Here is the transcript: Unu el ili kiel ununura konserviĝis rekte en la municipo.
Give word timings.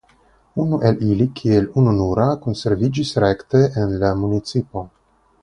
Unu 0.61 0.77
el 0.87 0.95
ili 1.15 1.27
kiel 1.39 1.67
ununura 1.81 2.25
konserviĝis 2.47 3.13
rekte 3.27 3.63
en 3.83 3.95
la 4.07 4.13
municipo. 4.25 4.87